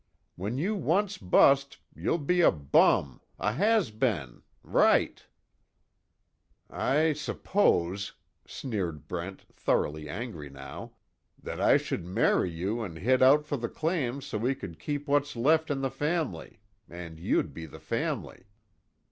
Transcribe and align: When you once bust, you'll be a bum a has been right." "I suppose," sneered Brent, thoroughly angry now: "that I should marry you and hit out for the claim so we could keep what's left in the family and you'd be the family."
When 0.35 0.57
you 0.57 0.73
once 0.73 1.19
bust, 1.19 1.77
you'll 1.95 2.17
be 2.17 2.41
a 2.41 2.51
bum 2.51 3.21
a 3.37 3.51
has 3.53 3.91
been 3.91 4.41
right." 4.63 5.23
"I 6.71 7.13
suppose," 7.13 8.13
sneered 8.47 9.07
Brent, 9.07 9.43
thoroughly 9.53 10.09
angry 10.09 10.49
now: 10.49 10.93
"that 11.39 11.61
I 11.61 11.77
should 11.77 12.03
marry 12.03 12.49
you 12.49 12.81
and 12.81 12.97
hit 12.97 13.21
out 13.21 13.45
for 13.45 13.57
the 13.57 13.69
claim 13.69 14.21
so 14.23 14.39
we 14.39 14.55
could 14.55 14.79
keep 14.79 15.07
what's 15.07 15.35
left 15.35 15.69
in 15.69 15.81
the 15.81 15.91
family 15.91 16.61
and 16.89 17.19
you'd 17.19 17.53
be 17.53 17.67
the 17.67 17.79
family." 17.79 18.47